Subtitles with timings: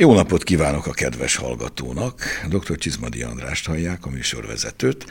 [0.00, 2.22] Jó napot kívánok a kedves hallgatónak!
[2.48, 2.76] Dr.
[2.76, 5.06] Csizmadi Andrást hallják, a műsorvezetőt.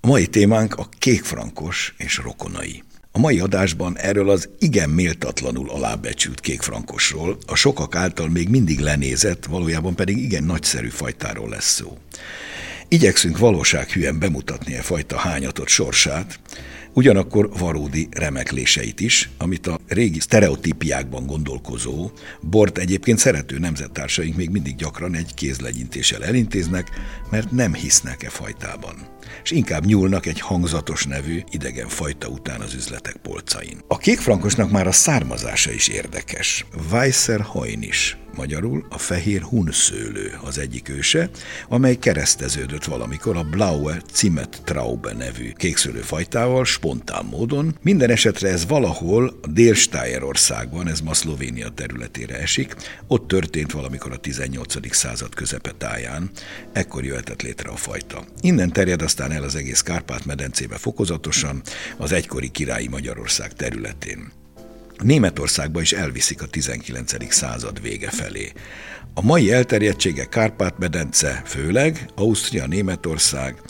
[0.00, 2.82] A mai témánk a kékfrankos és rokonai.
[3.12, 9.44] A mai adásban erről az igen méltatlanul alábecsült kékfrankosról, a sokak által még mindig lenézett,
[9.44, 11.98] valójában pedig igen nagyszerű fajtáról lesz szó.
[12.88, 16.38] Igyekszünk valósághűen bemutatni e fajta hányatott sorsát,
[16.94, 24.76] ugyanakkor valódi remekléseit is, amit a régi sztereotípiákban gondolkozó, bort egyébként szerető nemzettársaink még mindig
[24.76, 26.90] gyakran egy kézlegyintéssel elintéznek,
[27.30, 29.12] mert nem hisznek e fajtában
[29.42, 33.78] és inkább nyúlnak egy hangzatos nevű idegen fajta után az üzletek polcain.
[33.88, 36.66] A kékfrankosnak már a származása is érdekes.
[36.90, 41.30] Weisser Hojnis, magyarul a fehér hunszőlő az egyik őse,
[41.68, 47.76] amely kereszteződött valamikor a Blaue Zimmet Traube nevű kékszőlő fajtával spontán módon.
[47.82, 49.74] Minden esetre ez valahol a dél
[50.20, 52.74] országban, ez ma Szlovénia területére esik,
[53.06, 54.94] ott történt valamikor a 18.
[54.94, 56.30] század közepetáján,
[56.72, 58.24] ekkor jöhetett létre a fajta.
[58.40, 61.62] Innen terjed aztán el az egész Kárpát-medencébe fokozatosan,
[61.96, 64.43] az egykori királyi Magyarország területén.
[65.02, 67.32] Németországba is elviszik a 19.
[67.32, 68.52] század vége felé.
[69.14, 73.62] A mai elterjedtsége Kárpát-medence főleg, Ausztria, Németország,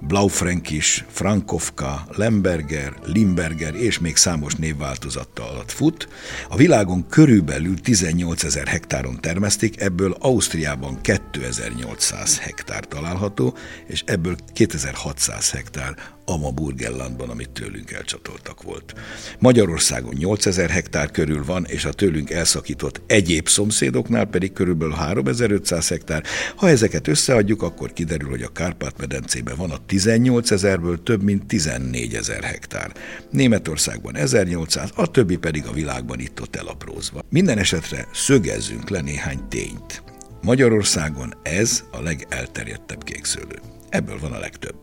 [0.00, 6.08] Blaufränkis, Frankovka, Lemberger, Limberger és még számos névváltozattal alatt fut.
[6.48, 13.56] A világon körülbelül 18 ezer hektáron termesztik, ebből Ausztriában 2800 hektár található,
[13.86, 15.94] és ebből 2600 hektár
[16.28, 18.94] Ama Burgenlandban, amit tőlünk elcsatoltak volt.
[19.38, 26.22] Magyarországon 8000 hektár körül van, és a tőlünk elszakított egyéb szomszédoknál pedig körülbelül 3500 hektár.
[26.56, 32.14] Ha ezeket összeadjuk, akkor kiderül, hogy a Kárpát-medencében van a 18 ezerből több mint 14
[32.14, 32.92] ezer hektár.
[33.30, 37.22] Németországban 1800, a többi pedig a világban itt-ott elaprózva.
[37.28, 40.02] Minden esetre szögezzünk le néhány tényt.
[40.42, 43.60] Magyarországon ez a legelterjedtebb kékszőlő.
[43.88, 44.74] Ebből van a legtöbb.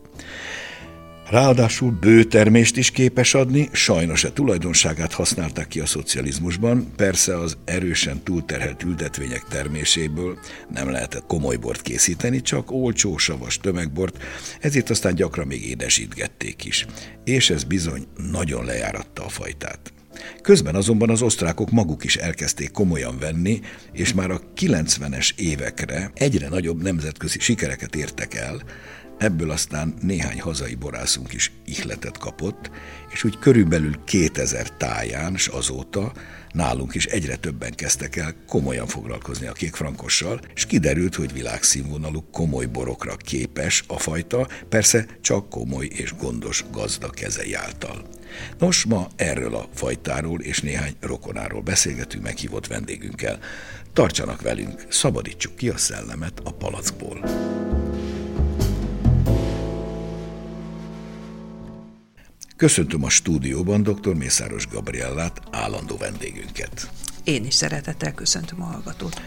[1.34, 8.22] Ráadásul bőtermést is képes adni, sajnos a tulajdonságát használták ki a szocializmusban, persze az erősen
[8.22, 14.22] túlterhelt ültetvények terméséből nem lehetett komoly bort készíteni, csak olcsó, savas tömegbort,
[14.60, 16.86] ezért aztán gyakran még édesítgették is.
[17.24, 19.92] És ez bizony nagyon lejáratta a fajtát.
[20.42, 23.60] Közben azonban az osztrákok maguk is elkezdték komolyan venni,
[23.92, 28.62] és már a 90-es évekre egyre nagyobb nemzetközi sikereket értek el,
[29.18, 32.70] Ebből aztán néhány hazai borászunk is ihletet kapott,
[33.12, 36.12] és úgy körülbelül 2000 táján, s azóta
[36.52, 42.66] nálunk is egyre többen kezdtek el komolyan foglalkozni a kékfrankossal, és kiderült, hogy világszínvonalú komoly
[42.66, 48.08] borokra képes a fajta, persze csak komoly és gondos gazda kezei által.
[48.58, 53.38] Nos, ma erről a fajtáról és néhány rokonáról beszélgetünk meghívott vendégünkkel.
[53.92, 57.24] Tartsanak velünk, szabadítsuk ki a szellemet a palackból.
[62.56, 64.14] Köszöntöm a stúdióban dr.
[64.14, 66.90] Mészáros Gabriellát, állandó vendégünket.
[67.24, 69.20] Én is szeretettel köszöntöm a hallgatót.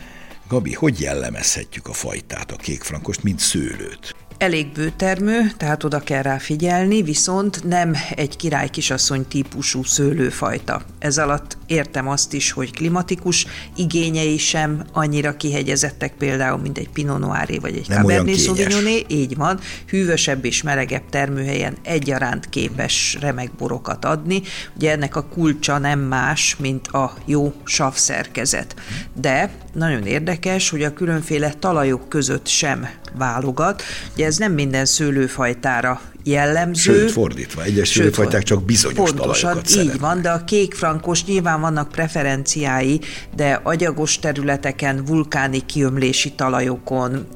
[0.48, 4.16] Gabi, hogy jellemezhetjük a fajtát, a kékfrankost, mint szőlőt?
[4.38, 10.82] Elég bőtermő, tehát oda kell rá figyelni, viszont nem egy király kisasszony típusú szőlőfajta.
[11.00, 17.20] Ez alatt értem azt is, hogy klimatikus igényei sem annyira kihegyezettek például, mint egy Pinot
[17.20, 24.06] Noiré vagy egy Cabernet Sauvignoné, így van, hűvösebb és melegebb termőhelyen egyaránt képes remek borokat
[24.06, 24.42] adni.
[24.76, 28.76] Ugye ennek a kulcsa nem más, mint a jó savszerkezet.
[29.14, 33.84] De nagyon érdekes, hogy a különféle talajok között sem válogat.
[34.14, 36.94] Ugye ez nem minden szőlőfajtára jellemző.
[36.94, 40.00] Sőt, fordítva, egyes szőlőfajták csak bizonyos pontosan, talajokat így szeretnek.
[40.00, 43.02] van, de a kék frankos nyilván vannak preferenciái,
[43.36, 47.28] de agyagos területeken, vulkáni kiömlési talajokon,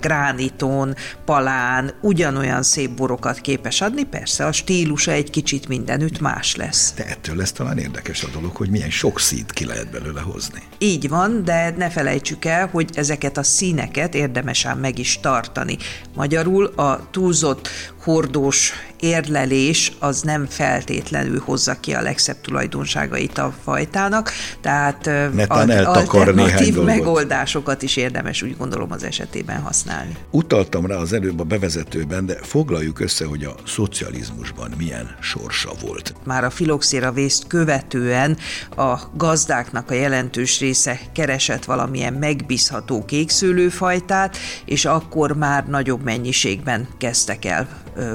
[0.00, 0.94] grániton,
[1.24, 6.92] palán ugyanolyan szép borokat képes adni, persze a stílusa egy kicsit mindenütt más lesz.
[6.96, 10.62] De ettől lesz talán érdekes a dolog, hogy milyen sok színt ki lehet belőle hozni.
[10.78, 15.76] Így van, de ne felejtsük el, hogy ezeket a színeket érdemes ám meg is tartani.
[16.14, 17.68] Magyarul a túlzott
[18.06, 25.10] hordós érlelés az nem feltétlenül hozza ki a legszebb tulajdonságait a fajtának, tehát
[25.84, 30.16] alternatív megoldásokat is érdemes úgy gondolom az esetében használni.
[30.30, 36.14] Utaltam rá az előbb a bevezetőben, de foglaljuk össze, hogy a szocializmusban milyen sorsa volt.
[36.24, 38.36] Már a filoxéra vészt követően
[38.76, 47.44] a gazdáknak a jelentős része keresett valamilyen megbízható kékszőlőfajtát, és akkor már nagyobb mennyiségben kezdtek
[47.44, 47.68] el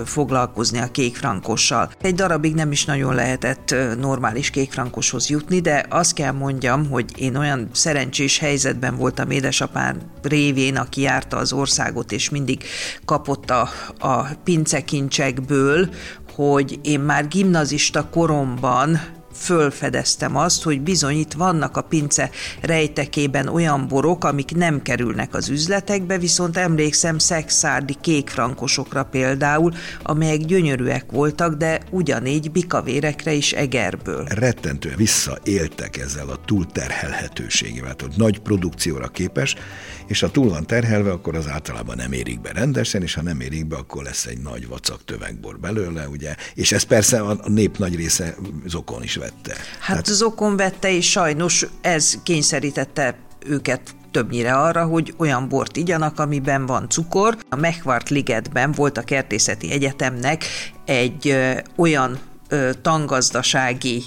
[0.06, 1.92] foglalkozni kihozni a kékfrankossal.
[2.02, 7.36] Egy darabig nem is nagyon lehetett normális kékfrankoshoz jutni, de azt kell mondjam, hogy én
[7.36, 12.64] olyan szerencsés helyzetben voltam édesapám révén, aki járta az országot, és mindig
[13.06, 13.70] kapott a,
[14.00, 15.90] a pincekincsekből,
[16.36, 19.00] hogy én már gimnazista koromban
[19.38, 22.30] fölfedeztem azt, hogy bizony itt vannak a pince
[22.62, 29.74] rejtekében olyan borok, amik nem kerülnek az üzletekbe, viszont emlékszem szexárdi kékfrankosokra például,
[30.04, 34.26] amelyek gyönyörűek voltak, de ugyanígy bikavérekre is egerből.
[34.26, 39.56] Rettentően visszaéltek ezzel a túlterhelhetőségével, hogy nagy produkcióra képes,
[40.08, 43.40] és ha túl van terhelve, akkor az általában nem érik be rendesen, és ha nem
[43.40, 47.78] érik be, akkor lesz egy nagy vacak tövegbor belőle, ugye, és ez persze a nép
[47.78, 48.36] nagy része
[48.66, 49.62] zokon is vette.
[49.80, 50.06] Hát Tehát...
[50.06, 53.82] zokon vette, és sajnos ez kényszerítette őket
[54.12, 57.38] többnyire arra, hogy olyan bort igyanak, amiben van cukor.
[57.50, 60.46] A Mechvart Ligetben volt a Kertészeti Egyetemnek
[60.86, 62.20] egy ö, olyan
[62.50, 64.04] ö, tangazdasági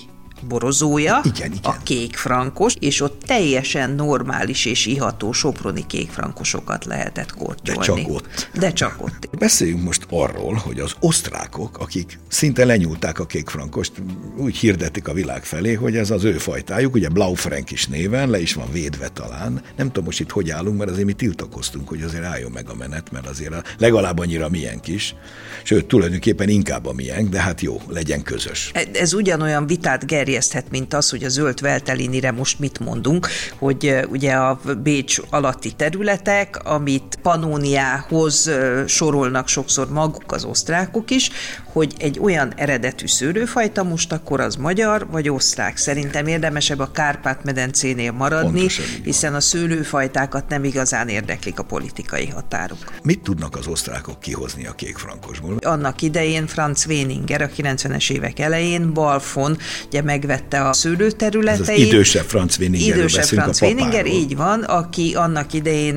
[0.49, 1.73] borozója, igen, igen.
[1.73, 7.81] a kékfrankos, és ott teljesen normális és iható soproni kékfrankosokat lehetett kortyolni.
[7.81, 8.51] De csak ott.
[8.55, 9.29] De csak ott.
[9.39, 13.93] Beszéljünk most arról, hogy az osztrákok, akik szinte lenyúlták a kékfrankost,
[14.37, 18.41] úgy hirdetik a világ felé, hogy ez az ő fajtájuk, ugye Blaufrank is néven, le
[18.41, 19.63] is van védve talán.
[19.77, 22.75] Nem tudom most itt hogy állunk, mert azért mi tiltakoztunk, hogy azért álljon meg a
[22.75, 25.15] menet, mert azért a, legalább annyira milyen kis.
[25.63, 28.71] Sőt, tulajdonképpen inkább a milyen, de hát jó, legyen közös.
[28.75, 33.29] Ez, ez ugyanolyan vitát ger terjeszthet, mint az, hogy a zöld Veltelinire most mit mondunk,
[33.59, 38.51] hogy ugye a Bécs alatti területek, amit Panóniához
[38.87, 41.31] sorolnak sokszor maguk az osztrákok is,
[41.73, 45.77] hogy egy olyan eredetű szőlőfajta most akkor az magyar vagy osztrák.
[45.77, 52.79] Szerintem érdemesebb a Kárpát-medencénél maradni, Pontosan, hiszen a szőlőfajtákat nem igazán érdeklik a politikai határok.
[53.03, 55.57] Mit tudnak az osztrákok kihozni a kékfrankosból?
[55.61, 61.69] Annak idején Franz Weninger a 90-es évek elején Balfon ugye megvette a szőlőterületeit.
[61.69, 62.97] Ez az idősebb Franz Weninger.
[62.97, 65.97] Idősebb Franz Weninger, így van, aki annak idején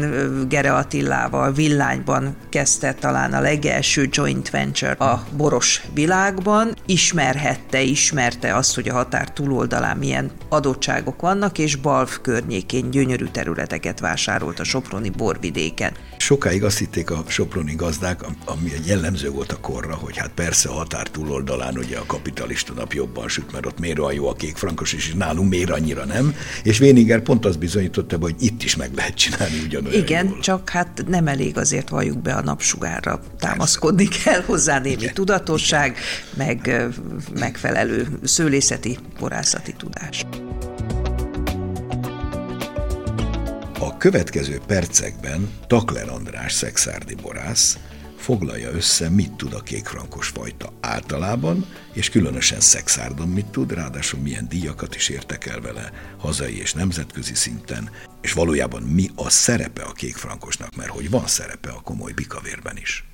[0.49, 5.60] Gere Attilával Villányban kezdte talán a legelső joint venture a boros
[5.93, 13.25] világban, ismerhette, ismerte azt, hogy a határ túloldalán milyen adottságok vannak, és Balf környékén gyönyörű
[13.25, 15.93] területeket vásárolt a Soproni borvidéken.
[16.17, 20.69] Sokáig azt hitték a soproni gazdák, ami egy jellemző volt a korra, hogy hát persze
[20.69, 24.33] a határ túloldalán ugye a kapitalista nap jobban süt, mert ott miért olyan jó a
[24.33, 26.35] kék frankos, és nálunk miért annyira nem.
[26.63, 30.39] És Véninger pont azt bizonyította, hogy itt is meg lehet csinálni ugyanolyan Igen, jól.
[30.39, 35.11] csak hát nem elég azért valljuk be a napsugárra, támaszkodni kell hozzá némi
[35.51, 35.97] tudatosság,
[36.37, 36.87] meg
[37.39, 40.25] megfelelő szőlészeti, borászati tudás.
[43.79, 47.77] A következő percekben Takler András szexárdi borász
[48.17, 54.47] foglalja össze, mit tud a kékfrankos fajta általában, és különösen szexárdon mit tud, ráadásul milyen
[54.49, 57.89] díjakat is értek el vele hazai és nemzetközi szinten,
[58.21, 63.05] és valójában mi a szerepe a kékfrankosnak, mert hogy van szerepe a komoly bikavérben is.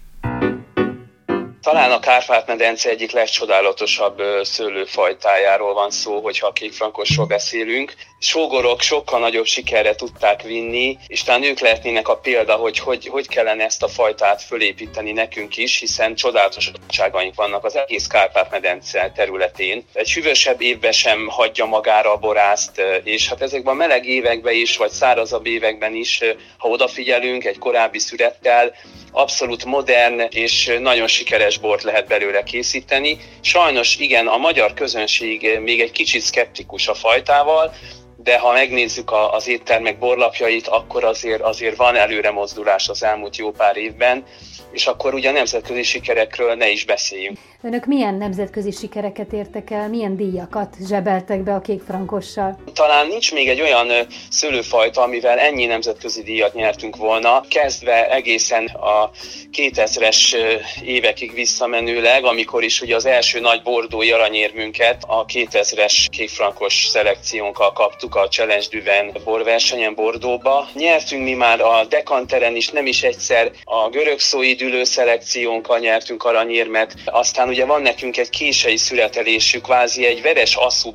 [1.68, 7.94] Talán a Kárpát-medence egyik legcsodálatosabb szőlőfajtájáról van szó, hogyha a kékfrankosról beszélünk.
[8.20, 13.28] Sógorok sokkal nagyobb sikerre tudták vinni, és talán ők lehetnének a példa, hogy hogy, hogy
[13.28, 19.86] kellene ezt a fajtát fölépíteni nekünk is, hiszen csodálatos adottságaink vannak az egész Kárpát-medence területén.
[19.94, 24.78] Egy hűvösebb évben sem hagyja magára a borászt, és hát ezekben a meleg években is,
[24.78, 26.22] vagy szárazabb években is,
[26.58, 28.74] ha odafigyelünk egy korábbi szürettel,
[29.12, 33.18] abszolút modern és nagyon sikeres bort lehet belőle készíteni.
[33.42, 37.74] Sajnos igen, a magyar közönség még egy kicsit szkeptikus a fajtával,
[38.18, 43.52] de ha megnézzük az éttermek borlapjait, akkor azért, azért van előre mozdulás az elmúlt jó
[43.52, 44.24] pár évben,
[44.72, 47.38] és akkor ugye a nemzetközi sikerekről ne is beszéljünk.
[47.68, 52.60] Önök milyen nemzetközi sikereket értek el, milyen díjakat zsebeltek be a kékfrankossal?
[52.74, 53.88] Talán nincs még egy olyan
[54.30, 59.10] szőlőfajta, amivel ennyi nemzetközi díjat nyertünk volna, kezdve egészen a
[59.58, 60.36] 2000-es
[60.84, 68.16] évekig visszamenőleg, amikor is ugye az első nagy bordói aranyérmünket a 2000-es kékfrankos szelekciónkkal kaptuk
[68.16, 70.68] a Challenge Duven borversenyen Bordóba.
[70.74, 76.94] Nyertünk mi már a Dekanteren is, nem is egyszer a görög szóidülő szelekciónkkal nyertünk aranyérmet,
[77.06, 80.94] aztán aztán ugye van nekünk egy kései születelésű, kvázi egy veres asszú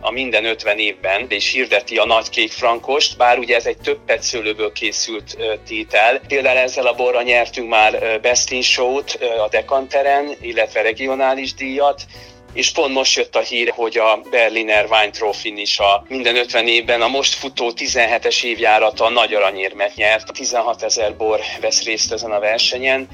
[0.00, 3.98] a minden 50 évben, és hirdeti a nagy kék frankost, bár ugye ez egy több
[4.06, 5.36] petszőlőből készült
[5.66, 6.20] tétel.
[6.28, 12.02] Például ezzel a borra nyertünk már Best in Show-t a Dekanteren, illetve regionális díjat,
[12.52, 16.68] és pont most jött a hír, hogy a Berliner Wine Trophy is a minden 50
[16.68, 20.32] évben a most futó 17-es évjárata a nagy aranyérmet nyert.
[20.32, 23.08] 16 ezer bor vesz részt ezen a versenyen,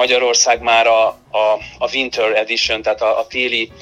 [0.00, 3.72] Magyarország már a, a, a Winter Edition, tehát a, a téli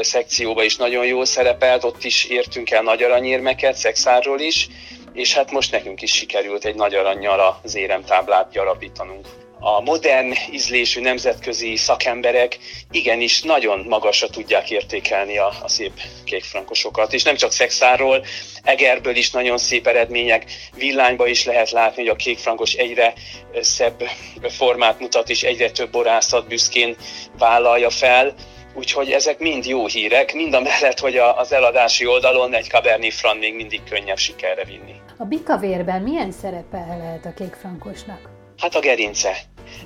[0.00, 4.68] szekcióba is nagyon jól szerepelt, ott is értünk el nagy aranyérmeket, szexárról is,
[5.12, 9.26] és hát most nekünk is sikerült egy nagy aranyjal az éremtáblát gyarapítanunk
[9.66, 12.58] a modern ízlésű nemzetközi szakemberek
[12.90, 15.92] igenis nagyon magasra tudják értékelni a, a szép
[16.24, 17.12] kékfrankosokat.
[17.12, 18.24] És nem csak szexáról,
[18.64, 20.44] Egerből is nagyon szép eredmények,
[20.76, 23.12] villányba is lehet látni, hogy a kékfrankos egyre
[23.60, 24.02] szebb
[24.42, 26.96] formát mutat, és egyre több borászat büszkén
[27.38, 28.34] vállalja fel.
[28.74, 33.38] Úgyhogy ezek mind jó hírek, mind a mellett, hogy az eladási oldalon egy Cabernet Franc
[33.38, 34.94] még mindig könnyebb sikerre vinni.
[35.18, 38.30] A bikavérben milyen szerepe lehet a kékfrankosnak?
[38.58, 39.36] Hát a gerince.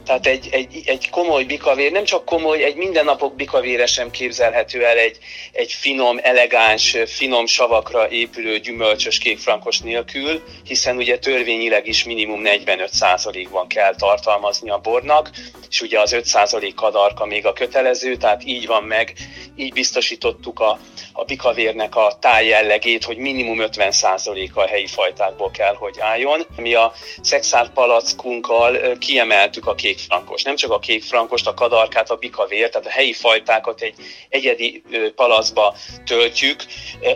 [0.07, 4.97] Tehát egy, egy, egy komoly bikavér, nem csak komoly, egy mindennapok bikavére sem képzelhető el
[4.97, 5.19] egy,
[5.53, 13.67] egy finom, elegáns, finom savakra épülő gyümölcsös kékfrankos nélkül, hiszen ugye törvényileg is minimum 45%-ban
[13.67, 15.31] kell tartalmazni a bornak,
[15.71, 19.13] és ugye az 5% kadarka még a kötelező, tehát így van meg,
[19.57, 20.79] így biztosítottuk a,
[21.19, 26.47] a bikavérnek a tájjellegét, hogy minimum 50%-a a helyi fajtákból kell, hogy álljon.
[26.57, 30.43] Mi a szexár palackunkkal kiemeltük a kék frankos.
[30.43, 33.95] Nem csak a kék frankost, a kadarkát, a bikavér, tehát a helyi fajtákat egy
[34.29, 34.83] egyedi
[35.15, 36.65] palacba töltjük,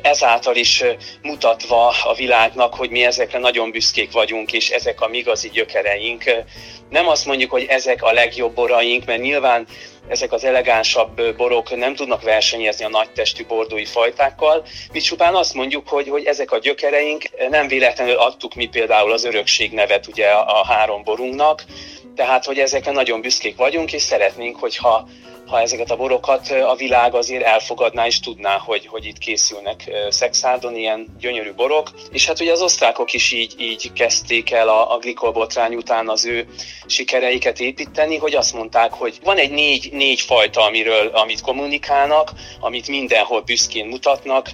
[0.03, 0.85] ezáltal is
[1.23, 6.25] mutatva a világnak, hogy mi ezekre nagyon büszkék vagyunk, és ezek a mi igazi gyökereink.
[6.91, 9.67] Nem azt mondjuk, hogy ezek a legjobb boraink, mert nyilván
[10.09, 14.65] ezek az elegánsabb borok nem tudnak versenyezni a nagytestű bordói fajtákkal.
[14.93, 19.25] Mi csupán azt mondjuk, hogy, hogy ezek a gyökereink nem véletlenül adtuk mi például az
[19.25, 21.65] örökség nevet ugye a három borunknak,
[22.17, 25.09] tehát, hogy ezekre nagyon büszkék vagyunk, és szeretnénk, hogyha
[25.47, 30.77] ha ezeket a borokat a világ azért elfogadná és tudná, hogy, hogy itt készülnek szexárdon
[30.77, 31.91] ilyen gyönyörű borok.
[32.11, 36.27] És hát ugye az osztrákok is így, így kezdték el a, a glikolbotrány után az
[36.27, 36.47] ő
[36.87, 42.89] sikereiket építeni, hogy azt mondták, hogy van egy négy, négy fajta, amiről, amit kommunikálnak, amit
[42.89, 44.49] mindenhol büszkén mutatnak,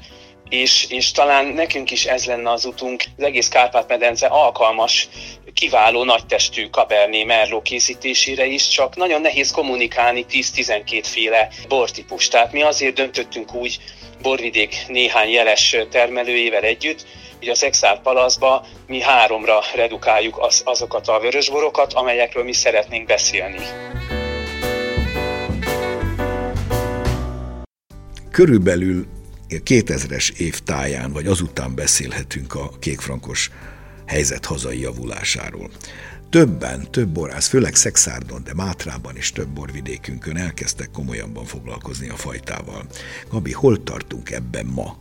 [0.49, 3.04] és, és talán nekünk is ez lenne az utunk.
[3.16, 5.09] Az egész Kárpát-medence alkalmas,
[5.58, 12.28] kiváló nagytestű Cabernet Merlot készítésére is, csak nagyon nehéz kommunikálni 10-12 féle bortípus.
[12.28, 13.78] Tehát mi azért döntöttünk úgy
[14.22, 17.06] borvidék néhány jeles termelőjével együtt,
[17.38, 23.58] hogy az Exár Palaszba mi háromra redukáljuk az, azokat a vörösborokat, amelyekről mi szeretnénk beszélni.
[28.30, 29.06] Körülbelül
[29.48, 33.50] 2000-es év táján, vagy azután beszélhetünk a kékfrankos
[34.08, 35.70] helyzet hazai javulásáról.
[36.30, 42.86] Többen, több borász, főleg Szexárdon, de Mátrában is több borvidékünkön elkezdtek komolyabban foglalkozni a fajtával.
[43.30, 44.98] Gabi, hol tartunk ebben ma?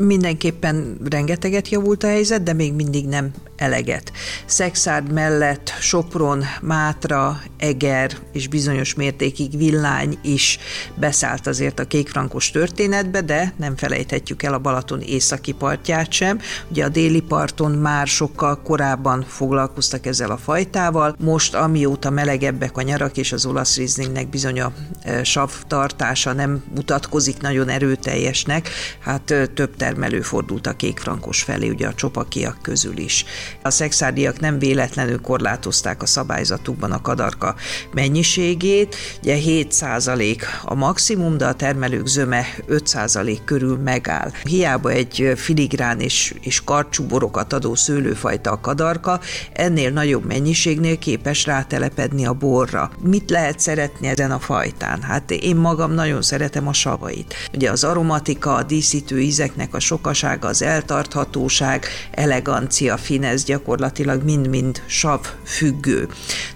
[0.00, 4.12] Mindenképpen rengeteget javult a helyzet, de még mindig nem eleget.
[4.46, 10.58] Szexárd mellett Sopron, Mátra, Eger és bizonyos mértékig Villány is
[10.94, 16.40] beszállt azért a kékfrankos történetbe, de nem felejthetjük el a Balaton északi partját sem.
[16.70, 21.16] Ugye a déli parton már sokkal korábban foglalkoztak ezzel a fajtával.
[21.18, 26.64] Most, amióta melegebbek a nyarak és az olasz rizlingnek bizony a e, sav tartása nem
[26.74, 32.98] mutatkozik nagyon erőteljesnek, hát e, több termelő fordult a kékfrankos felé, ugye a csopakiak közül
[32.98, 33.24] is.
[33.62, 37.54] A szexárdiak nem véletlenül korlátozták a szabályzatukban a kadarka
[37.92, 44.30] mennyiségét, ugye 7% a maximum, de a termelők zöme 5% körül megáll.
[44.42, 49.20] Hiába egy filigrán és, és karcsú borokat adó szőlőfajta a kadarka,
[49.52, 52.90] ennél nagyobb mennyiségnél képes rátelepedni a borra.
[53.02, 55.02] Mit lehet szeretni ezen a fajtán?
[55.02, 57.34] Hát én magam nagyon szeretem a savait.
[57.54, 64.82] Ugye az aromatika, a díszítő ízeknek a sokasága, az eltarthatóság, elegancia, finez, ez gyakorlatilag mind-mind
[64.86, 66.08] sav függő.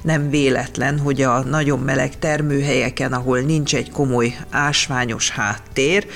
[0.03, 6.07] Nem véletlen, hogy a nagyon meleg termőhelyeken, ahol nincs egy komoly ásványos háttér,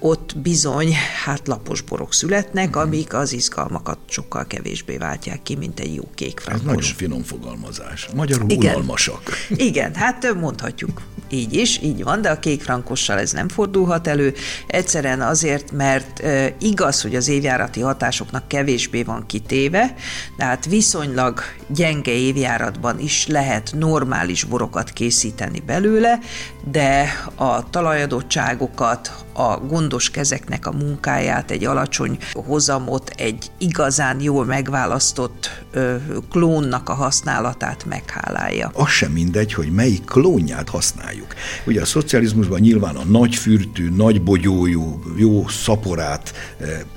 [0.00, 5.94] ott bizony hát lapos borok születnek, amik az izgalmakat sokkal kevésbé váltják ki, mint egy
[5.94, 6.66] jó kék frankos.
[6.66, 8.08] Ez nagyon finom fogalmazás.
[8.14, 8.74] Magyarul Igen.
[8.74, 9.22] unalmasak.
[9.48, 11.00] Igen, hát mondhatjuk
[11.32, 14.34] így is, így van, de a kék frankossal ez nem fordulhat elő.
[14.66, 16.22] Egyszerűen azért, mert
[16.58, 19.94] igaz, hogy az évjárati hatásoknak kevésbé van kitéve,
[20.36, 26.18] tehát viszonylag gyenge évjáratban is lehet normális borokat készíteni belőle,
[26.64, 35.50] de a talajadottságokat, a gondos kezeknek a munkáját, egy alacsony hozamot, egy igazán jól megválasztott
[35.70, 35.96] ö,
[36.30, 38.70] klónnak a használatát meghálálja.
[38.74, 41.34] Az sem mindegy, hogy melyik klónját használjuk.
[41.66, 46.32] Ugye a szocializmusban nyilván a nagy fürtű, nagy bogyójú, jó szaporát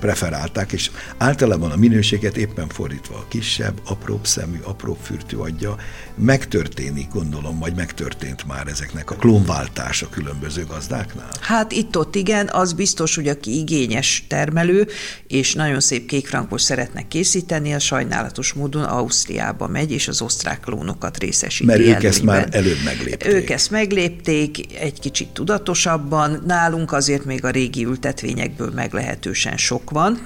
[0.00, 5.76] preferálták, és általában a minőséget éppen fordítva a kisebb, apróbb szemű, apróbb fürtű adja,
[6.14, 9.16] megtörténik, gondolom, vagy megtörtént már ezeknek a
[9.54, 11.28] klónváltása különböző gazdáknál?
[11.40, 14.86] Hát itt-ott igen, az biztos, hogy aki igényes termelő,
[15.26, 21.18] és nagyon szép kékfrankos szeretne készíteni, a sajnálatos módon Ausztriába megy, és az osztrák klónokat
[21.18, 22.10] részesíti Mert ők előnyben.
[22.10, 23.32] ezt már előbb meglépték.
[23.32, 30.12] Ők ezt meglépték, egy kicsit tudatosabban, nálunk azért még a régi ültetvényekből meglehetősen sok van,
[30.12, 30.22] hmm.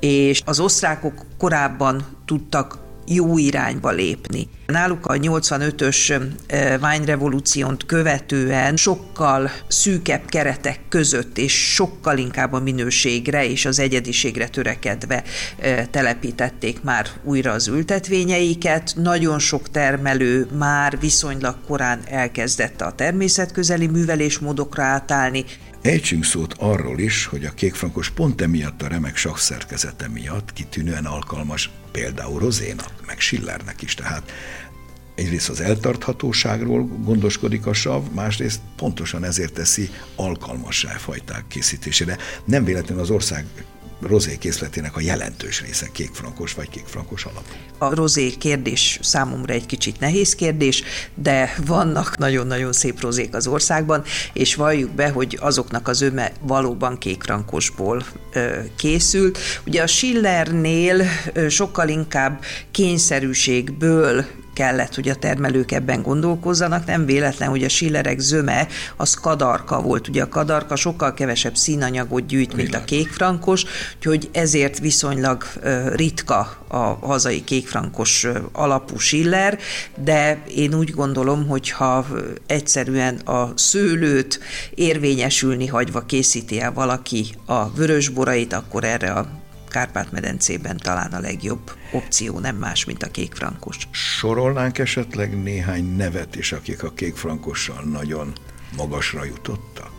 [0.00, 4.48] és az osztrákok korábban tudtak jó irányba lépni.
[4.66, 6.22] Náluk a 85-ös
[6.80, 15.22] ványrevolúciót követően sokkal szűkebb keretek között és sokkal inkább a minőségre és az egyediségre törekedve
[15.90, 18.92] telepítették már újra az ültetvényeiket.
[18.96, 25.44] Nagyon sok termelő már viszonylag korán elkezdett a természetközeli művelésmódokra átállni,
[25.82, 31.70] Ejtsünk szót arról is, hogy a kékfrankos pont emiatt a remek szerkezete miatt kitűnően alkalmas
[31.92, 34.32] például Rozénak, meg Schillernek is, tehát
[35.14, 42.16] egyrészt az eltarthatóságról gondoskodik a sav, másrészt pontosan ezért teszi alkalmassá fajták készítésére.
[42.44, 43.46] Nem véletlenül az ország
[44.02, 47.52] rozé készletének a jelentős része kékfrankos vagy kékfrankos alapú.
[47.78, 50.82] A rozé kérdés számomra egy kicsit nehéz kérdés,
[51.14, 56.98] de vannak nagyon-nagyon szép rozék az országban, és valljuk be, hogy azoknak az öme valóban
[56.98, 59.38] kékfrankosból ö, készült.
[59.66, 64.24] Ugye a Schillernél ö, sokkal inkább kényszerűségből
[64.62, 66.86] kellett, hogy a termelők ebben gondolkozzanak.
[66.86, 68.66] Nem véletlen, hogy a Schillerek zöme
[68.96, 70.08] az kadarka volt.
[70.08, 73.64] Ugye a kadarka sokkal kevesebb színanyagot gyűjt, mint a kékfrankos,
[73.96, 75.44] úgyhogy ezért viszonylag
[75.94, 79.58] ritka a hazai kékfrankos alapú Schiller,
[80.04, 82.06] de én úgy gondolom, hogy ha
[82.46, 84.40] egyszerűen a szőlőt
[84.74, 89.41] érvényesülni hagyva készíti el valaki a vörösborait, akkor erre a
[89.72, 93.76] Kárpát-medencében talán a legjobb opció, nem más, mint a kékfrankos.
[93.90, 98.32] Sorolnánk esetleg néhány nevet is, akik a kékfrankossal nagyon
[98.76, 99.91] magasra jutottak?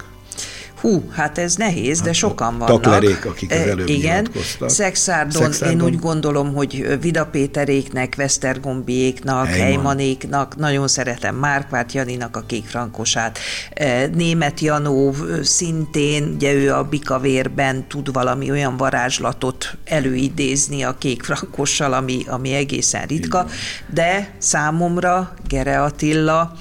[0.84, 2.82] Hú, hát ez nehéz, de hát sokan vannak.
[2.82, 4.28] Taklerék, akik az e, előbb Igen,
[4.66, 12.44] Szexárdon, Szexárdon, én úgy gondolom, hogy Vida Péteréknek, Vesztergombiéknak, Heymanéknak, nagyon szeretem Márkvát Janinak a
[12.48, 13.40] kékfrankosát.
[13.74, 21.94] E, Német Janó szintén, ugye ő a bikavérben tud valami olyan varázslatot előidézni a kékfrankossal,
[21.94, 23.48] ami, ami egészen ritka,
[23.94, 26.54] de számomra Gere Attila,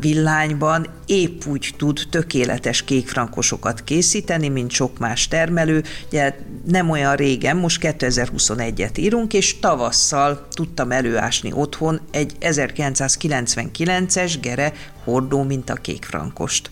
[0.00, 5.84] villányban épp úgy tud tökéletes kékfrankosokat készíteni, mint sok más termelő.
[6.06, 14.72] Ugye nem olyan régen, most 2021-et írunk, és tavasszal tudtam előásni otthon egy 1999-es gere
[15.04, 16.70] hordó, mint a kékfrankost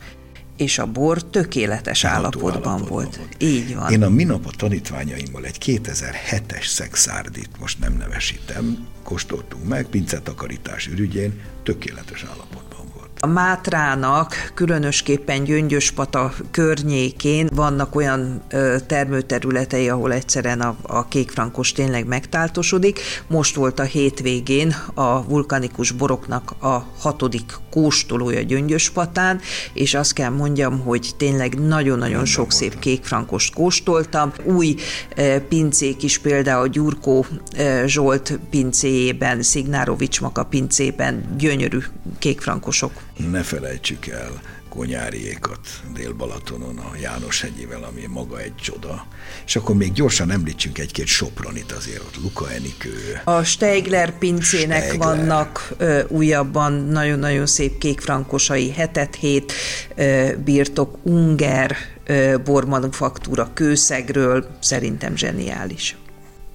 [0.57, 3.17] és a bor tökéletes állapotban, állapotban volt.
[3.17, 3.37] volt.
[3.39, 3.93] Így van.
[3.93, 11.41] Én a minap a tanítványaimmal egy 2007-es szexárdit, most nem nevesítem, kóstoltunk meg, pincetakarítás ürügyén,
[11.63, 12.75] tökéletes állapotban.
[13.25, 18.43] A Mátrának, különösképpen Gyöngyöspata környékén vannak olyan
[18.87, 23.01] termőterületei, ahol egyszerűen a, a kékfrankos tényleg megtáltosodik.
[23.27, 29.41] Most volt a hétvégén a vulkanikus boroknak a hatodik kóstolója Gyöngyöspatán,
[29.73, 34.33] és azt kell mondjam, hogy tényleg nagyon-nagyon sok szép kékfrankost kóstoltam.
[34.45, 34.75] Új
[35.49, 37.27] pincék is például Gyurkó
[37.87, 41.79] Zsolt pincéjében, Szignárovics Maka pincében gyönyörű
[42.19, 42.93] kékfrankosok
[43.31, 44.41] ne felejtsük el
[44.75, 45.61] Konyáriékat
[45.95, 49.07] Dél-Balatonon, a János hegyével, ami maga egy csoda.
[49.47, 53.21] És akkor még gyorsan említsünk egy-két Sopronit azért, ott Luka Enikő.
[53.25, 55.09] A Steigler pincének Steigler.
[55.09, 59.53] vannak ö, újabban nagyon-nagyon szép kékfrankosai, hetet hét
[59.95, 65.97] ö, birtok, Unger, ö, bormanufaktúra kőszegről, szerintem zseniális.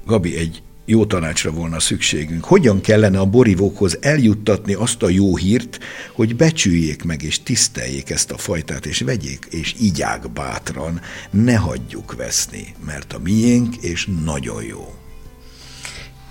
[0.06, 2.44] Gabi, egy jó tanácsra volna szükségünk.
[2.44, 5.80] Hogyan kellene a borivókhoz eljuttatni azt a jó hírt,
[6.14, 12.16] hogy becsüljék meg és tiszteljék ezt a fajtát, és vegyék, és igyák bátran, ne hagyjuk
[12.16, 14.99] veszni, mert a miénk, és nagyon jó.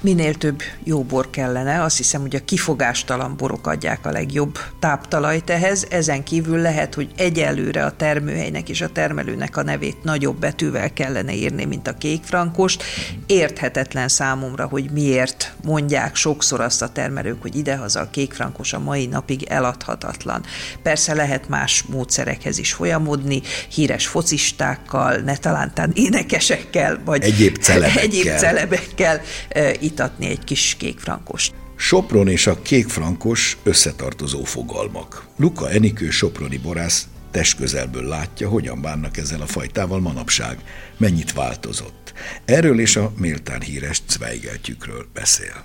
[0.01, 5.51] Minél több jó bor kellene, azt hiszem, hogy a kifogástalan borok adják a legjobb táptalajt
[5.51, 5.87] ehhez.
[5.91, 11.35] Ezen kívül lehet, hogy egyelőre a termőhelynek és a termelőnek a nevét nagyobb betűvel kellene
[11.35, 12.83] írni, mint a kékfrankost.
[13.27, 19.07] Érthetetlen számomra, hogy miért mondják sokszor azt a termelők, hogy idehaza a kékfrankos a mai
[19.07, 20.43] napig eladhatatlan.
[20.83, 28.27] Persze lehet más módszerekhez is folyamodni, híres focistákkal, ne talántán énekesekkel, vagy egyéb celebekkel, egyéb
[28.37, 29.21] celebekkel
[29.89, 31.55] itatni egy kis kékfrankost.
[31.77, 35.27] Sopron és a kékfrankos összetartozó fogalmak.
[35.37, 40.59] Luka Enikő soproni borász testközelből látja, hogyan bánnak ezzel a fajtával manapság,
[40.97, 42.13] mennyit változott.
[42.45, 45.63] Erről és a méltán híres Zweigeltjükről beszél.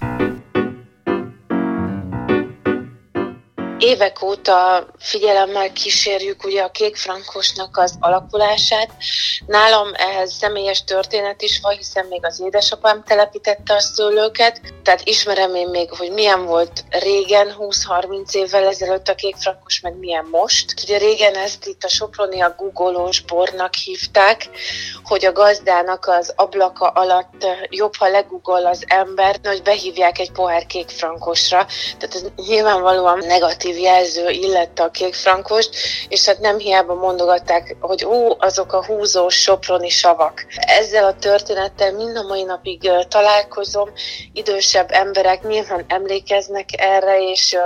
[3.83, 8.89] Évek óta figyelemmel kísérjük ugye a kék frankosnak az alakulását.
[9.45, 15.55] Nálam ehhez személyes történet is van, hiszen még az édesapám telepítette a szőlőket, tehát ismerem
[15.55, 20.73] én még, hogy milyen volt régen, 20-30 évvel ezelőtt a kék frankos, meg milyen most.
[20.83, 24.49] Ugye régen ezt itt a Soproni a googolós bornak hívták,
[25.03, 30.65] hogy a gazdának az ablaka alatt jobb, ha legugol az ember, hogy behívják egy pohár
[30.65, 31.67] kék frankosra.
[31.97, 35.69] Tehát ez nyilvánvalóan negatív pozitív jelző illette a kékfrankost,
[36.07, 40.45] és hát nem hiába mondogatták, hogy ó, azok a húzós soproni savak.
[40.55, 43.89] Ezzel a történettel mind a mai napig találkozom,
[44.33, 47.57] idősebb emberek nyilván emlékeznek erre, és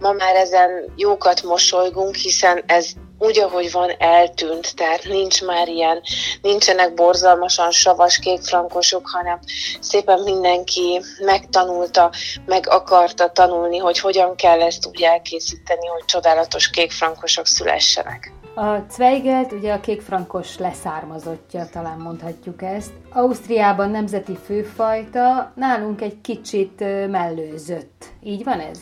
[0.00, 2.86] ma már ezen jókat mosolygunk, hiszen ez
[3.24, 6.02] úgy, ahogy van, eltűnt, tehát nincs már ilyen,
[6.42, 9.38] nincsenek borzalmasan savas kékfrankosok, hanem
[9.80, 12.10] szépen mindenki megtanulta,
[12.46, 18.32] meg akarta tanulni, hogy hogyan kell ezt úgy elkészíteni, hogy csodálatos kékfrankosok szülessenek.
[18.56, 22.92] A Zweigelt ugye a kékfrankos leszármazottja, talán mondhatjuk ezt.
[23.16, 28.04] Ausztriában nemzeti főfajta, nálunk egy kicsit mellőzött.
[28.22, 28.78] Így van ez?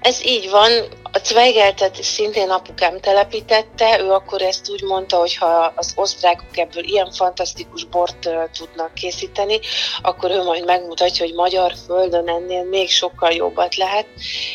[0.00, 0.70] Ez így van.
[1.02, 6.84] A Zweigeltet szintén apukám telepítette, ő akkor ezt úgy mondta, hogy ha az osztrákok ebből
[6.84, 9.58] ilyen fantasztikus bort tudnak készíteni,
[10.02, 14.06] akkor ő majd megmutatja, hogy magyar földön ennél még sokkal jobbat lehet,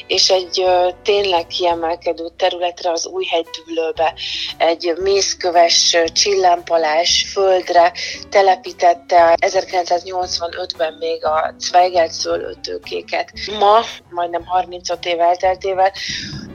[0.07, 0.65] és egy
[1.03, 4.13] tényleg kiemelkedő területre, az Újhegydűlőbe,
[4.57, 7.91] egy mészköves, csillámpalás földre
[8.29, 13.31] telepítette 1985-ben még a Zweigelt szőlőtőkéket.
[13.59, 15.91] Ma, majdnem 35 év elteltével,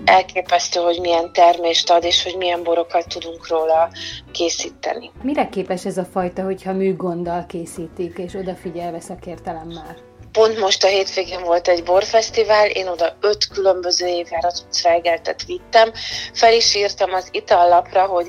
[0.05, 3.90] elképesztő, hogy milyen termést ad, és hogy milyen borokat tudunk róla
[4.33, 5.11] készíteni.
[5.22, 10.12] Mire képes ez a fajta, hogyha műgonddal készítik, és odafigyelve szakértelemmel?
[10.32, 15.92] Pont most a hétvégén volt egy borfesztivál, én oda öt különböző évjáratot Zweigeltet vittem.
[16.32, 18.28] Fel is írtam az itallapra, hogy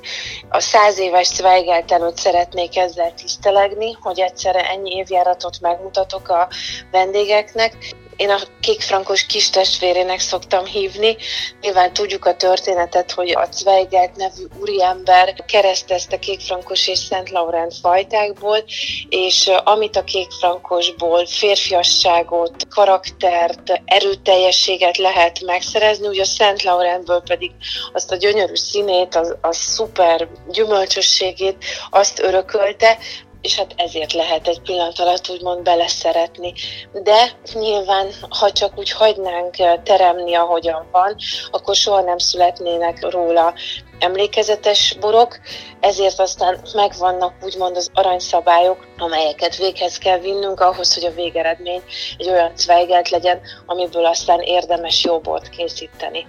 [0.49, 6.47] a száz éves Zweigelt előtt szeretnék ezzel tisztelegni, hogy egyszerre ennyi évjáratot megmutatok a
[6.91, 7.75] vendégeknek
[8.15, 11.17] én a kékfrankos kis testvérének szoktam hívni.
[11.61, 18.63] Nyilván tudjuk a történetet, hogy a Zweigelt nevű úriember keresztezte kékfrankos és Szent Laurent fajtákból,
[19.09, 27.51] és amit a kékfrankosból férfiasságot, karaktert, erőteljességet lehet megszerezni, ugye a Szent Laurentből pedig
[27.93, 32.97] azt a gyönyörű színét, a, a szuper gyümölcsösségét, azt örökölte,
[33.43, 36.53] és hát ezért lehet egy pillanat alatt úgymond beleszeretni.
[36.93, 41.15] De nyilván, ha csak úgy hagynánk eh, teremni, ahogyan van,
[41.51, 43.53] akkor soha nem születnének róla
[43.99, 45.39] emlékezetes borok,
[45.79, 51.81] ezért aztán megvannak úgymond az aranyszabályok, amelyeket véghez kell vinnünk ahhoz, hogy a végeredmény
[52.17, 56.25] egy olyan Zweigelt legyen, amiből aztán érdemes jó bort készíteni.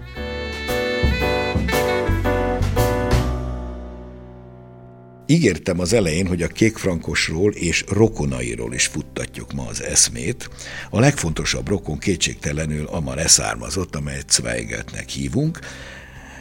[5.26, 10.50] Ígértem az elején, hogy a kékfrankosról és rokonairól is futtatjuk ma az eszmét.
[10.90, 15.58] A legfontosabb rokon kétségtelenül a ma leszármazott, amelyet Zweigeltnek hívunk.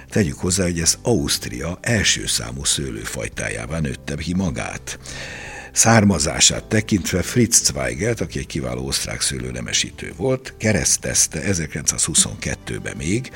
[0.09, 4.99] Tegyük hozzá, hogy ez Ausztria első számú szőlőfajtájává nőtte ki magát.
[5.71, 13.31] Származását tekintve Fritz Zweigelt, aki egy kiváló osztrák szőlőnemesítő volt, keresztezte 1922-ben még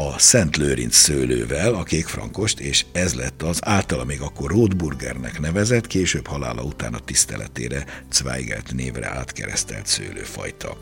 [0.00, 5.86] a Szent Lőrinc szőlővel a kékfrankost, és ez lett az általa még akkor Rotburgernek nevezett,
[5.86, 10.76] később halála után a tiszteletére Zweigelt névre átkeresztelt szőlőfajta.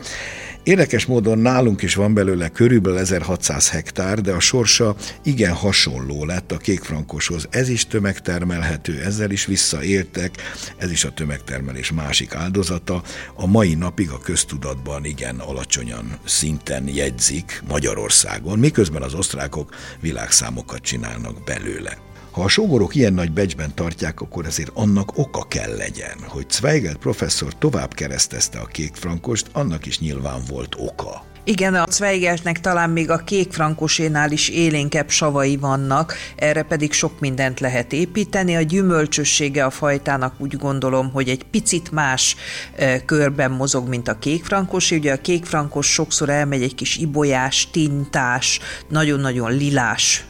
[0.62, 6.52] Érdekes módon nálunk is van belőle körülbelül 1600 hektár, de a sorsa igen hasonló lett
[6.52, 7.46] a kékfrankoshoz.
[7.50, 10.30] Ez is tömegtermelhető, ezzel is visszaértek,
[10.76, 13.02] ez is a tömegtermelés másik áldozata.
[13.34, 21.44] A mai napig a köztudatban igen alacsonyan szinten jegyzik Magyarországon, miközben az osztrákok világszámokat csinálnak
[21.44, 21.98] belőle.
[22.30, 26.96] Ha a sógorok ilyen nagy becsben tartják, akkor ezért annak oka kell legyen, hogy Zweigelt
[26.96, 31.24] professzor tovább keresztezte a kék frankost, annak is nyilván volt oka.
[31.48, 37.20] Igen, a Zweigeltnek talán még a kék frankosénál is élénkebb savai vannak, erre pedig sok
[37.20, 38.56] mindent lehet építeni.
[38.56, 42.36] A gyümölcsössége a fajtának úgy gondolom, hogy egy picit más
[42.76, 44.96] e, körben mozog, mint a kék frankosé.
[44.96, 50.24] Ugye a kék frankos sokszor elmegy egy kis ibolyás, tintás, nagyon-nagyon lilás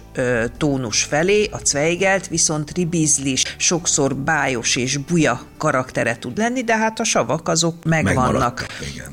[0.58, 7.00] tónus felé, a Zweigelt viszont ribizlis, sokszor bájos és buja karaktere tud lenni, de hát
[7.00, 8.66] a savak azok megvannak.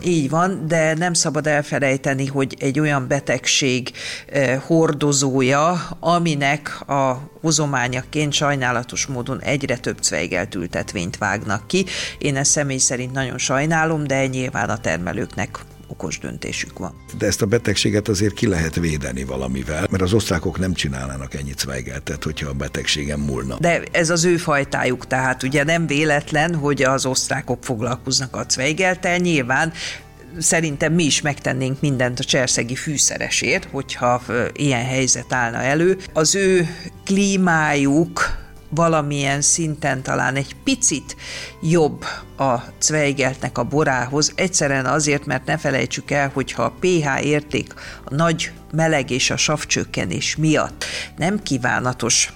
[0.06, 3.92] Így van, de nem szabad elfelejteni, hogy egy olyan betegség
[4.66, 11.86] hordozója, aminek a hozományaként sajnálatos módon egyre több Zweigelt ültetvényt vágnak ki.
[12.18, 15.60] Én ezt személy szerint nagyon sajnálom, de nyilván a termelőknek
[15.94, 16.96] okos döntésük van.
[17.18, 21.60] De ezt a betegséget azért ki lehet védeni valamivel, mert az osztrákok nem csinálnának ennyit
[21.60, 23.58] Zweigeltet, hogyha a betegségen múlna.
[23.60, 29.18] De ez az ő fajtájuk, tehát ugye nem véletlen, hogy az osztrákok foglalkoznak a Zweigeltel,
[29.18, 29.74] nyilván
[30.38, 34.22] szerintem mi is megtennénk mindent a cserszegi fűszeresért, hogyha
[34.54, 35.98] ilyen helyzet állna elő.
[36.14, 36.68] Az ő
[37.06, 38.42] klímájuk
[38.76, 41.16] valamilyen szinten talán egy picit
[41.62, 42.06] jobb
[42.38, 48.16] a Zweigeltnek a borához, egyszerűen azért, mert ne felejtsük el, hogyha a pH érték a
[48.16, 50.86] nagy meleg és a savcsökkenés miatt
[51.18, 52.34] nem kívánatos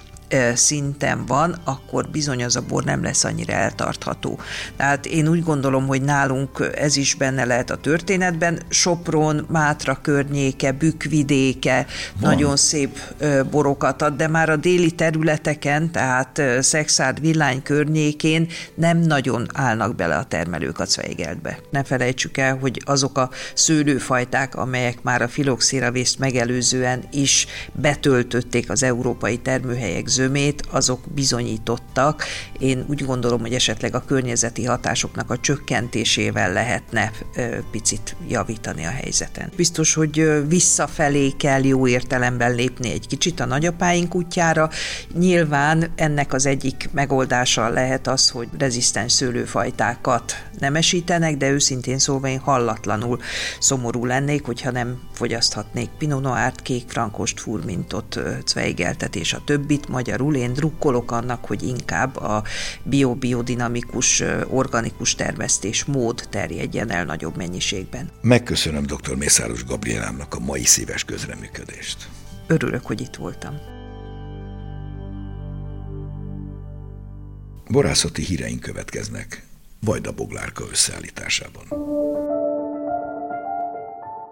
[0.56, 4.40] szinten van, akkor bizony az a bor nem lesz annyira eltartható.
[4.76, 8.60] Tehát én úgy gondolom, hogy nálunk ez is benne lehet a történetben.
[8.70, 11.86] Sopron, Mátra környéke, Bükkvidéke
[12.20, 12.30] van.
[12.30, 13.00] nagyon szép
[13.52, 20.16] borokat ad, de már a déli területeken, tehát Szexárd villány környékén nem nagyon állnak bele
[20.16, 21.60] a termelők a Zweigeltbe.
[21.70, 28.84] Ne felejtsük el, hogy azok a szőlőfajták, amelyek már a filoxéravészt megelőzően is betöltötték az
[28.84, 32.24] európai termőhelyek zömét, azok bizonyítottak.
[32.60, 37.12] Én úgy gondolom, hogy esetleg a környezeti hatásoknak a csökkentésével lehetne
[37.72, 39.52] picit javítani a helyzeten.
[39.56, 44.70] Biztos, hogy visszafelé kell jó értelemben lépni egy kicsit a nagyapáink útjára.
[45.18, 52.40] Nyilván ennek az egyik megoldása lehet az, hogy rezisztens szőlőfajtákat nemesítenek, de őszintén szólva én
[52.40, 53.20] hallatlanul
[53.60, 60.36] szomorú lennék, hogyha nem fogyaszthatnék Pinot Noirt, kék frankost, furmintot, Zweigeltet és a többit, magyarul
[60.36, 62.44] én drukkolok annak, hogy inkább a
[62.84, 68.10] biobiodinamikus, organikus termesztés mód terjedjen el nagyobb mennyiségben.
[68.22, 69.16] Megköszönöm dr.
[69.16, 72.10] Mészáros Gabrielámnak a mai szíves közreműködést.
[72.48, 73.56] Örülök, hogy itt voltam.
[77.70, 79.46] Borászati híreink következnek.
[79.80, 81.66] Vajda Boglárka összeállításában.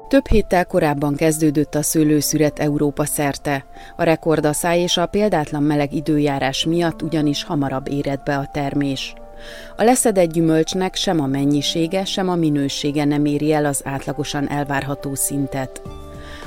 [0.08, 3.66] Több héttel korábban kezdődött a szőlőszüret Európa szerte.
[3.96, 9.14] A rekordaszály és a példátlan meleg időjárás miatt ugyanis hamarabb éred be a termés.
[9.76, 15.16] A leszedett gyümölcsnek sem a mennyisége, sem a minősége nem éri el az átlagosan elvárható
[15.16, 15.82] szintet.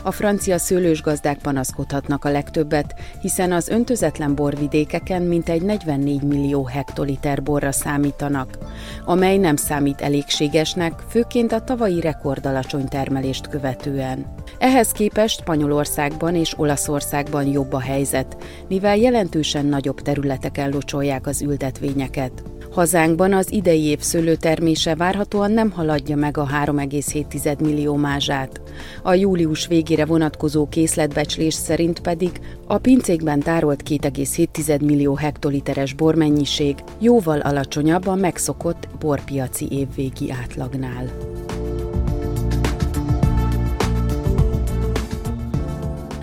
[0.02, 7.42] A francia szőlős gazdák panaszkodhatnak a legtöbbet, hiszen az öntözetlen borvidékeken mintegy 44 millió hektoliter
[7.42, 8.58] borra számítanak,
[9.04, 14.34] amely nem számít elégségesnek, főként a tavalyi rekordalacsony termelést követően.
[14.58, 18.36] Ehhez képest Spanyolországban és Olaszországban jobb a helyzet,
[18.68, 22.42] mivel jelentősen nagyobb területeken locsolják az ültetvényeket.
[22.78, 28.60] Hazánkban az idei év szőlőtermése várhatóan nem haladja meg a 3,7 millió mázsát.
[29.02, 32.30] A július végére vonatkozó készletbecslés szerint pedig
[32.66, 41.10] a pincékben tárolt 2,7 millió hektoliteres bormennyiség jóval alacsonyabb a megszokott borpiaci évvégi átlagnál.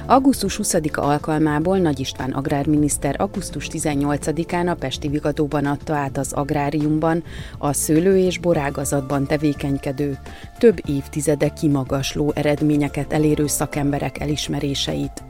[0.08, 7.24] Augusztus 20-a alkalmából Nagy István agrárminiszter augusztus 18-án a Pesti Vigadóban adta át az agráriumban
[7.58, 10.18] a szőlő- és borágazatban tevékenykedő,
[10.58, 15.25] több évtizede kimagasló eredményeket elérő szakemberek elismeréseit.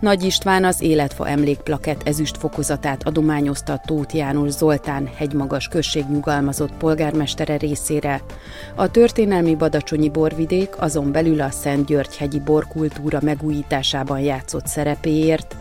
[0.00, 7.56] Nagy István az Életfa emlékplakett ezüst fokozatát adományozta Tóth János Zoltán hegymagas község nyugalmazott polgármestere
[7.56, 8.20] részére.
[8.74, 15.56] A történelmi badacsonyi borvidék azon belül a Szent György hegyi borkultúra megújításában játszott szerepéért,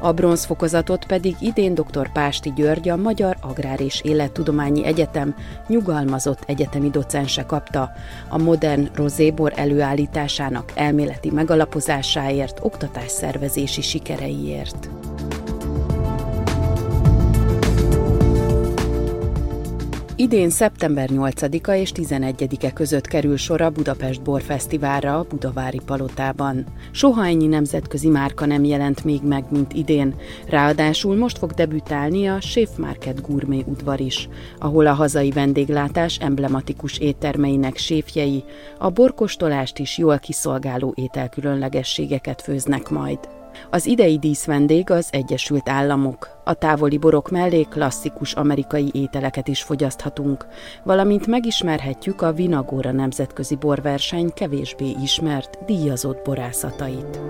[0.00, 2.12] a bronzfokozatot pedig idén dr.
[2.12, 5.34] Pásti György, a Magyar Agrár és Élettudományi Egyetem
[5.66, 7.90] nyugalmazott egyetemi docense kapta
[8.28, 14.88] a modern rozébor előállításának elméleti megalapozásáért, oktatásszervezési sikereiért.
[20.20, 26.66] Idén szeptember 8-a és 11-e között kerül sor a Budapest Borfesztiválra a Budavári Palotában.
[26.90, 30.14] Soha ennyi nemzetközi márka nem jelent még meg, mint idén.
[30.48, 34.28] Ráadásul most fog debütálni a Chef Market Gourmet udvar is,
[34.58, 38.44] ahol a hazai vendéglátás emblematikus éttermeinek séfjei
[38.78, 43.37] a borkostolást is jól kiszolgáló ételkülönlegességeket főznek majd.
[43.70, 46.40] Az idei díszvendég az Egyesült Államok.
[46.44, 50.46] A távoli borok mellé klasszikus amerikai ételeket is fogyaszthatunk,
[50.84, 57.20] valamint megismerhetjük a Vinagóra nemzetközi borverseny kevésbé ismert, díjazott borászatait.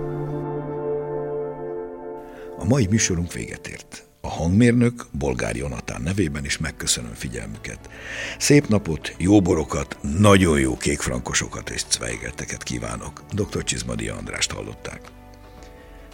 [2.58, 4.02] A mai műsorunk véget ért.
[4.20, 7.78] A hangmérnök Bolgár Jonatán nevében is megköszönöm figyelmüket.
[8.38, 13.22] Szép napot, jó borokat, nagyon jó kékfrankosokat és cveigelteket kívánok.
[13.32, 13.64] Dr.
[13.64, 15.00] Csizmadia Andrást hallották.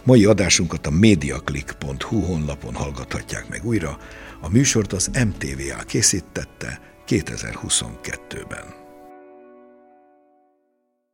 [0.05, 3.97] Mai adásunkat a mediaclick.hu honlapon hallgathatják meg újra.
[4.41, 8.84] A műsort az MTVA készítette 2022-ben.